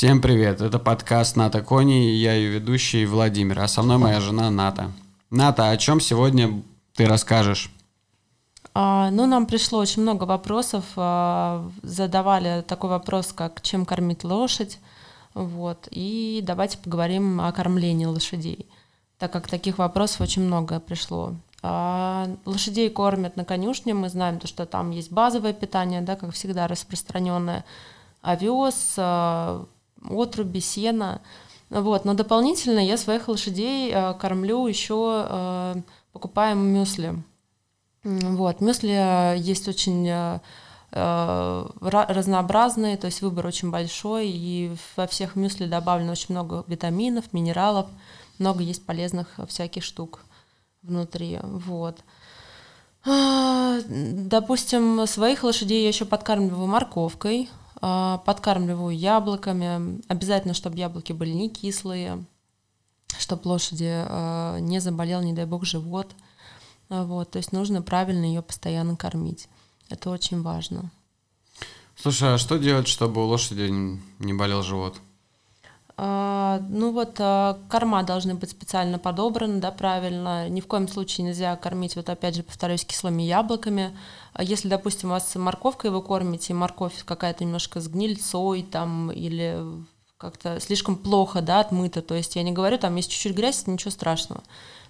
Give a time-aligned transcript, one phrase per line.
[0.00, 4.48] Всем привет, это подкаст «Ната Кони», я ее ведущий Владимир, а со мной моя жена
[4.48, 4.92] Ната.
[5.28, 6.62] Ната, о чем сегодня
[6.94, 7.70] ты расскажешь?
[8.72, 14.78] А, ну, нам пришло очень много вопросов, а, задавали такой вопрос, как чем кормить лошадь,
[15.34, 18.70] вот, и давайте поговорим о кормлении лошадей,
[19.18, 21.34] так как таких вопросов очень много пришло.
[21.62, 26.32] А, лошадей кормят на конюшне, мы знаем, то, что там есть базовое питание, да, как
[26.32, 27.66] всегда распространенное,
[28.22, 29.66] овес, а,
[30.08, 31.20] отруби, сена.
[31.68, 32.04] Вот.
[32.04, 37.14] Но дополнительно я своих лошадей а, кормлю еще, покупаем мюсли.
[38.02, 38.60] Вот.
[38.60, 40.40] Мюсли есть очень
[40.92, 47.86] разнообразные, то есть выбор очень большой, и во всех мюсли добавлено очень много витаминов, минералов,
[48.40, 50.20] много есть полезных всяких штук
[50.82, 51.98] внутри, вот.
[53.06, 57.48] А, допустим, своих лошадей я еще подкармливаю морковкой,
[57.80, 60.00] подкармливаю яблоками.
[60.08, 62.24] Обязательно, чтобы яблоки были не кислые,
[63.18, 66.14] чтобы лошади а, не заболел, не дай бог, живот.
[66.88, 69.48] Вот, то есть нужно правильно ее постоянно кормить.
[69.88, 70.90] Это очень важно.
[71.96, 73.70] Слушай, а что делать, чтобы у лошади
[74.18, 75.00] не болел живот?
[76.02, 80.48] А, ну вот а, корма должны быть специально подобраны, да, правильно.
[80.48, 83.94] Ни в коем случае нельзя кормить, вот опять же, повторюсь, кислыми яблоками.
[84.32, 89.62] А если, допустим, у вас морковкой вы кормите, морковь какая-то немножко с гнильцой там или
[90.16, 93.90] как-то слишком плохо, да, отмыта, то есть я не говорю, там есть чуть-чуть грязь, ничего
[93.90, 94.42] страшного.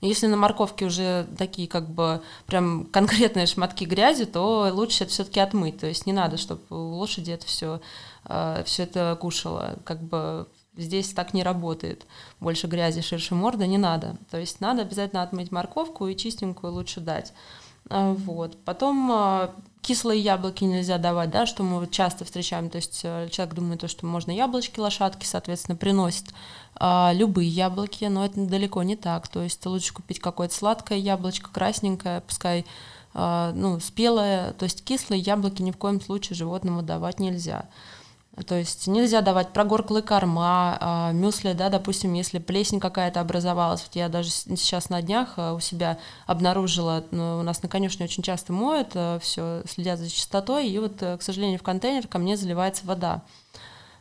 [0.00, 5.40] Если на морковке уже такие как бы прям конкретные шматки грязи, то лучше это все-таки
[5.40, 5.80] отмыть.
[5.80, 7.82] То есть не надо, чтобы у лошади это все,
[8.64, 9.76] все это кушало.
[9.84, 10.46] Как бы
[10.76, 12.06] Здесь так не работает.
[12.40, 14.16] Больше грязи, ширше морда не надо.
[14.30, 17.32] То есть надо обязательно отмыть морковку и чистенькую лучше дать.
[17.90, 18.56] А, вот.
[18.64, 22.70] Потом а, кислые яблоки нельзя давать, да, что мы часто встречаем.
[22.70, 26.34] То есть э, человек думает, то, что можно яблочки лошадки, соответственно, приносит
[26.76, 29.28] а, любые яблоки, но это далеко не так.
[29.28, 32.64] То есть лучше купить какое-то сладкое яблочко, красненькое, пускай
[33.16, 34.54] ну, спелое.
[34.54, 37.68] То есть кислые яблоки ни в коем случае животному давать нельзя.
[38.46, 43.82] То есть нельзя давать прогорклые корма, а, мюсли, да, допустим, если плесень какая-то образовалась.
[43.82, 48.06] Вот я даже сейчас на днях а, у себя обнаружила, ну, у нас на конюшне
[48.06, 52.08] очень часто моют, а, все следят за чистотой, и вот, э, к сожалению, в контейнер
[52.08, 53.22] ко мне заливается вода.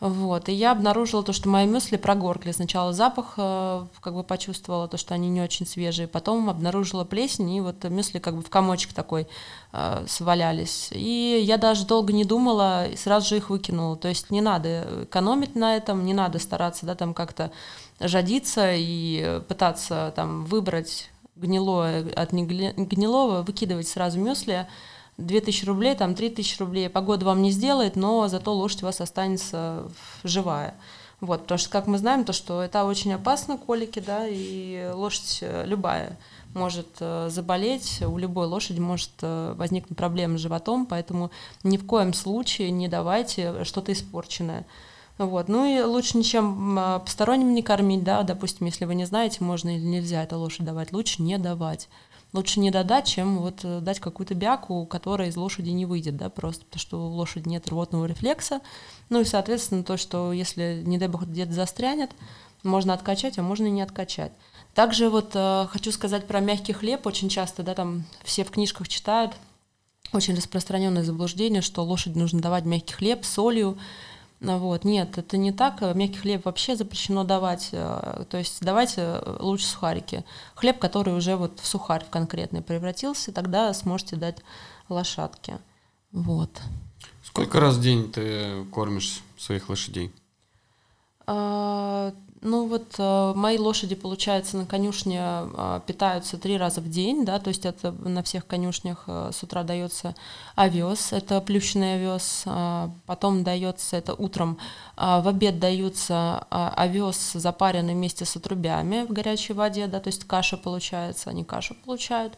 [0.00, 0.48] Вот.
[0.48, 2.52] И я обнаружила то, что мои мюсли прогоркли.
[2.52, 6.06] Сначала запах э, как бы почувствовала, то, что они не очень свежие.
[6.06, 9.26] Потом обнаружила плесень, и вот мюсли как бы в комочек такой
[9.72, 10.90] э, свалялись.
[10.92, 13.96] И я даже долго не думала, и сразу же их выкинула.
[13.96, 17.50] То есть не надо экономить на этом, не надо стараться да, там как-то
[17.98, 24.68] жадиться и пытаться там выбрать гнилое от негнилого, выкидывать сразу мюсли
[25.18, 29.90] 2000 рублей, там 3000 рублей погода вам не сделает, но зато лошадь у вас останется
[30.24, 30.74] живая.
[31.20, 35.38] Вот, потому что, как мы знаем, то, что это очень опасно, колики, да, и лошадь
[35.40, 36.16] э, любая
[36.54, 41.32] может э, заболеть, у любой лошади может э, возникнуть проблема с животом, поэтому
[41.64, 44.64] ни в коем случае не давайте что-то испорченное.
[45.18, 45.48] Вот.
[45.48, 49.84] Ну и лучше ничем посторонним не кормить, да, допустим, если вы не знаете, можно или
[49.84, 51.88] нельзя это лошадь давать, лучше не давать
[52.32, 56.28] лучше не додать, чем вот э, дать какую-то бяку, которая из лошади не выйдет, да,
[56.28, 58.60] просто потому что у лошади нет рвотного рефлекса.
[59.08, 62.10] Ну и, соответственно, то, что если, не дай бог, где-то застрянет,
[62.62, 64.32] можно откачать, а можно и не откачать.
[64.74, 67.06] Также вот э, хочу сказать про мягкий хлеб.
[67.06, 69.34] Очень часто, да, там все в книжках читают,
[70.12, 73.78] очень распространенное заблуждение, что лошади нужно давать мягкий хлеб солью.
[74.40, 74.84] Ну вот.
[74.84, 75.80] Нет, это не так.
[75.80, 77.70] Мягкий хлеб вообще запрещено давать.
[77.72, 80.24] Э, то есть давайте э, лучше сухарики.
[80.54, 84.38] Хлеб, который уже вот в сухарь в конкретный превратился, тогда сможете дать
[84.88, 85.58] лошадке.
[86.12, 86.60] Вот.
[87.24, 90.12] Сколько раз в день ты кормишь своих лошадей?
[92.40, 97.40] Ну вот э, мои лошади, получается, на конюшне э, питаются три раза в день, да,
[97.40, 100.14] то есть это на всех конюшнях э, с утра дается
[100.54, 104.58] овес, это плющенный овес, э, потом дается это утром,
[104.96, 110.08] э, в обед даются э, овес запаренный вместе с отрубями в горячей воде, да, то
[110.08, 112.34] есть каша получается, они кашу получают,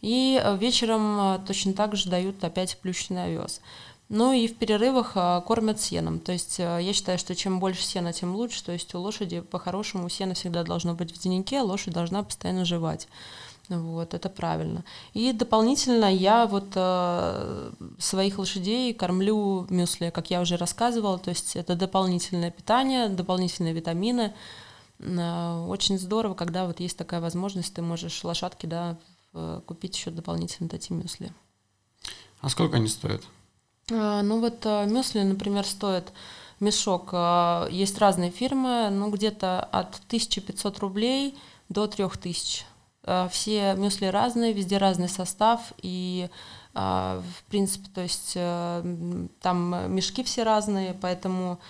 [0.00, 3.60] и э, вечером э, точно так же дают опять плющенный овес.
[4.10, 6.20] Ну и в перерывах а, кормят сеном.
[6.20, 8.62] То есть а, я считаю, что чем больше сена, тем лучше.
[8.62, 12.64] То есть у лошади по-хорошему сено всегда должно быть в деннике, а лошадь должна постоянно
[12.64, 13.08] жевать.
[13.70, 14.84] Вот, это правильно.
[15.14, 21.56] И дополнительно я вот э, своих лошадей кормлю мюсли, как я уже рассказывала, то есть
[21.56, 24.34] это дополнительное питание, дополнительные витамины.
[24.98, 28.98] Э, очень здорово, когда вот есть такая возможность, ты можешь лошадке, да,
[29.66, 31.32] купить еще дополнительно эти мюсли.
[32.42, 33.22] А сколько они стоят?
[33.90, 36.12] А, ну вот а, мюсли, например, стоят
[36.60, 37.10] мешок.
[37.12, 41.38] А, есть разные фирмы, ну где-то от 1500 рублей
[41.68, 42.64] до 3000.
[43.04, 46.28] А, все мюсли разные, везде разный состав, и
[46.76, 51.60] в принципе, то есть э, там мешки все разные, поэтому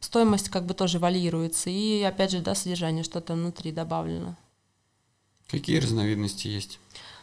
[0.00, 1.68] стоимость как бы тоже варьируется.
[1.68, 4.34] И опять же, да, содержание что-то внутри добавлено.
[5.46, 6.80] Какие разновидности есть?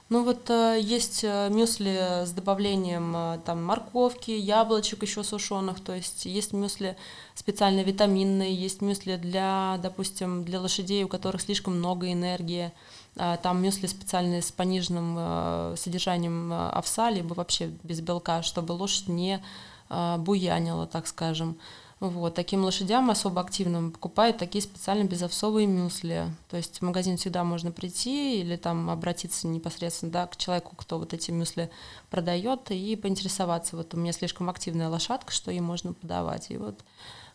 [0.10, 5.94] Ну вот э, есть э, мюсли с добавлением э, там морковки, яблочек еще сушеных, то
[5.94, 6.98] есть есть мюсли
[7.36, 12.72] специально витаминные, есть мюсли для, допустим, для лошадей, у которых слишком много энергии,
[13.18, 19.42] а, там мюсли специальные с пониженным содержанием овса, либо вообще без белка, чтобы лошадь не
[19.90, 21.58] буянила, так скажем.
[22.00, 26.28] Вот, таким лошадям особо активным покупают такие специально безовсовые мюсли.
[26.50, 30.98] То есть в магазин всегда можно прийти или там обратиться непосредственно да, к человеку, кто
[30.98, 31.70] вот эти мюсли
[32.10, 36.52] продает, и поинтересоваться, вот у меня слишком активная лошадка, что ей можно подавать.
[36.52, 36.80] И вот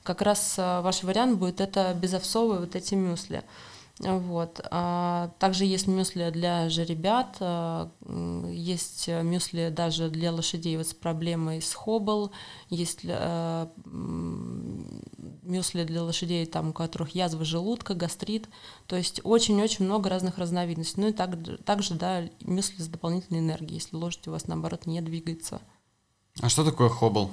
[0.02, 3.44] как раз э, ваш вариант будет это безовсовые вот эти мюсли.
[4.00, 4.60] Вот.
[4.70, 7.92] А также есть мюсли для жеребят, а,
[8.50, 12.32] есть мюсли даже для лошадей вот с проблемой с хоббл,
[12.70, 18.48] есть а, мюсли для лошадей, там, у которых язва желудка, гастрит.
[18.88, 21.00] То есть очень-очень много разных разновидностей.
[21.00, 25.00] Ну и так, также, да, мюсли с дополнительной энергией, если лошадь у вас, наоборот, не
[25.02, 25.60] двигается.
[26.40, 27.30] А что такое хоббл?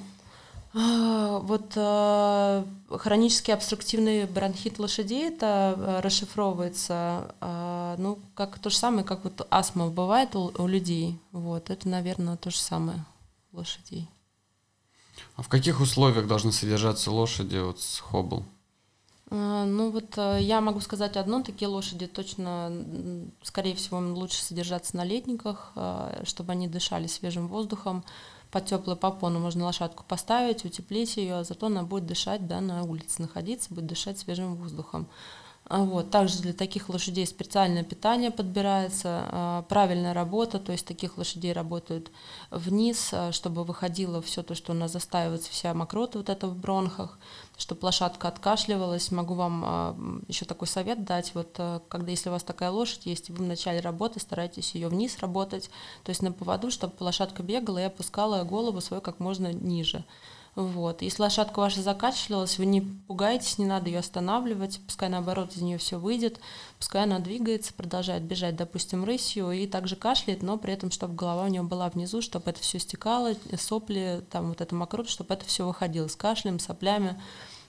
[0.74, 8.76] А, вот э, хронический обструктивный бронхит лошадей это э, расшифровывается, э, ну, как то же
[8.76, 11.18] самое, как вот астма бывает у, у людей.
[11.30, 13.04] Вот, это, наверное, то же самое
[13.52, 14.08] у лошадей.
[15.36, 18.44] А в каких условиях должны содержаться лошади вот с хоббл?
[19.30, 22.70] Ну вот я могу сказать одно, такие лошади точно,
[23.42, 25.72] скорее всего, лучше содержаться на летниках,
[26.24, 28.04] чтобы они дышали свежим воздухом,
[28.52, 33.22] под теплую попону можно лошадку поставить, утеплить ее, зато она будет дышать, да, на улице
[33.22, 35.08] находиться, будет дышать свежим воздухом.
[35.72, 36.10] А вот.
[36.10, 42.10] Также для таких лошадей специальное питание подбирается, а, правильная работа, то есть таких лошадей работают
[42.50, 46.54] вниз, а, чтобы выходило все то, что у нас застаивается, вся мокрота вот это в
[46.54, 47.18] бронхах,
[47.56, 49.10] чтобы лошадка откашливалась.
[49.10, 51.58] Могу вам еще такой совет дать, вот
[51.88, 55.70] когда если у вас такая лошадь есть, вы в начале работы старайтесь ее вниз работать,
[56.04, 60.04] то есть на поводу, чтобы лошадка бегала и опускала голову свою как можно ниже.
[60.54, 61.00] Вот.
[61.00, 65.78] Если лошадка ваша закашлялась, вы не пугаетесь, не надо ее останавливать, пускай наоборот из нее
[65.78, 66.40] все выйдет,
[66.78, 71.44] пускай она двигается, продолжает бежать, допустим, рысью и также кашляет, но при этом, чтобы голова
[71.44, 75.46] у нее была внизу, чтобы это все стекало, сопли, там вот это мокрот, чтобы это
[75.46, 77.18] все выходило с кашлем, соплями.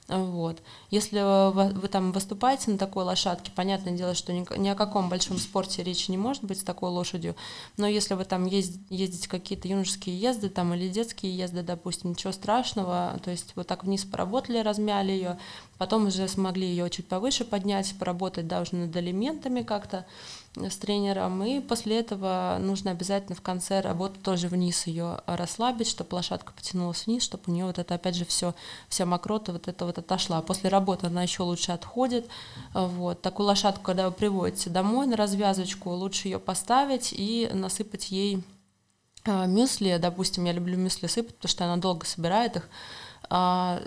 [0.09, 0.61] Вот.
[0.89, 1.19] Если
[1.51, 5.81] вы, там выступаете на такой лошадке, понятное дело, что ни, ни о каком большом спорте
[5.81, 7.35] речи не может быть с такой лошадью,
[7.77, 12.33] но если вы там ездите, ездите какие-то юношеские езды там, или детские езды, допустим, ничего
[12.33, 15.37] страшного, то есть вот так вниз поработали, размяли ее,
[15.77, 20.05] потом уже смогли ее чуть повыше поднять, поработать да, уже над элементами как-то,
[20.55, 26.15] с тренером, и после этого нужно обязательно в конце работы тоже вниз ее расслабить, чтобы
[26.15, 28.53] лошадка потянулась вниз, чтобы у нее вот это опять же все,
[28.87, 30.41] вся мокрота вот это вот отошла.
[30.41, 32.27] После работы она еще лучше отходит.
[32.73, 33.21] Вот.
[33.21, 38.43] Такую лошадку, когда вы приводите домой на развязочку, лучше ее поставить и насыпать ей
[39.25, 42.69] а, мюсли, допустим, я люблю мюсли сыпать, потому что она долго собирает их,
[43.35, 43.81] а,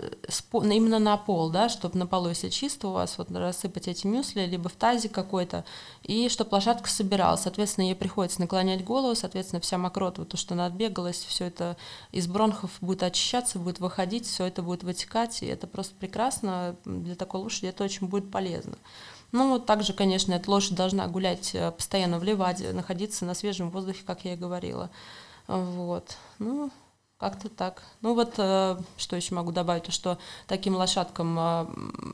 [0.51, 4.41] именно на пол, да, чтобы на полу, если чисто у вас, вот рассыпать эти мюсли,
[4.41, 5.63] либо в тазик какой-то,
[6.03, 7.43] и чтобы лошадка собиралась.
[7.43, 11.77] Соответственно, ей приходится наклонять голову, соответственно, вся мокрота, вот то, что она отбегалась, все это
[12.11, 17.15] из бронхов будет очищаться, будет выходить, все это будет вытекать, и это просто прекрасно для
[17.15, 18.77] такой лошади, это очень будет полезно.
[19.31, 23.69] Ну, вот также, конечно, эта лошадь должна гулять э, постоянно в леваде, находиться на свежем
[23.71, 24.89] воздухе, как я и говорила.
[25.47, 26.17] Вот.
[26.37, 26.69] Ну,
[27.17, 27.83] как-то так.
[28.01, 31.65] Ну вот, э, что еще могу добавить, то что таким лошадкам э,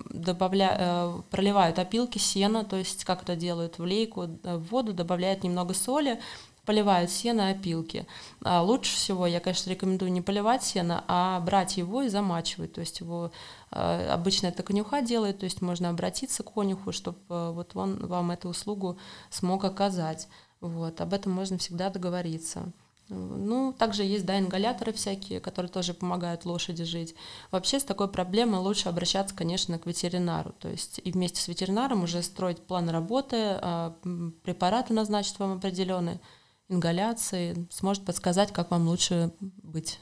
[0.10, 0.78] добавля...
[0.80, 5.74] э, проливают опилки сена, то есть как это делают в лейку, в воду добавляют немного
[5.74, 6.22] соли,
[6.66, 8.08] поливают сено опилки.
[8.42, 12.72] А лучше всего, я, конечно, рекомендую не поливать сено, а брать его и замачивать.
[12.72, 13.32] То есть его
[13.70, 18.48] обычно это конюха делает, то есть можно обратиться к конюху, чтобы вот он вам эту
[18.48, 18.98] услугу
[19.30, 20.30] смог оказать.
[20.62, 22.72] Вот, об этом можно всегда договориться.
[23.10, 27.16] Ну, также есть, да, ингаляторы всякие, которые тоже помогают лошади жить.
[27.52, 30.54] Вообще с такой проблемой лучше обращаться, конечно, к ветеринару.
[30.60, 33.96] То есть и вместе с ветеринаром уже строить план работы, а,
[34.44, 36.22] препараты назначить вам определенные,
[36.70, 40.00] ингаляции, сможет подсказать, как вам лучше быть.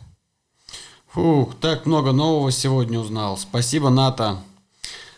[1.07, 3.35] Фух, так много нового сегодня узнал.
[3.35, 4.37] Спасибо, Ната.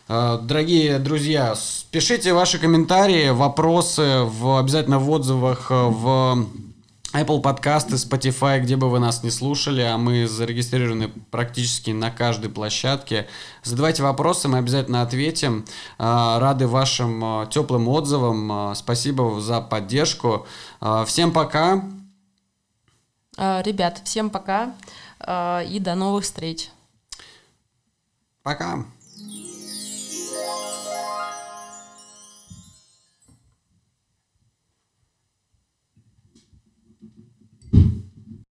[0.08, 1.54] А, дорогие друзья,
[1.92, 6.48] пишите ваши комментарии, вопросы в, обязательно в отзывах в
[7.14, 12.50] Apple подкасты, Spotify, где бы вы нас не слушали, а мы зарегистрированы практически на каждой
[12.50, 13.28] площадке.
[13.62, 15.64] Задавайте вопросы, мы обязательно ответим.
[16.00, 18.52] А, рады вашим а, теплым отзывам.
[18.52, 20.48] А, спасибо за поддержку.
[21.06, 21.84] Всем пока.
[23.38, 24.76] Ребят, всем пока
[25.22, 26.70] и до новых встреч.
[28.42, 28.86] Пока.